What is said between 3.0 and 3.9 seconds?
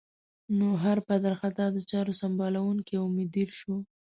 او مدیر شو.